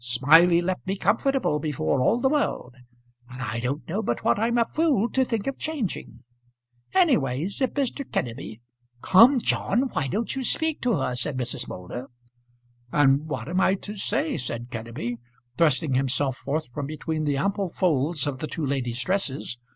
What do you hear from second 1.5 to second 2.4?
before all the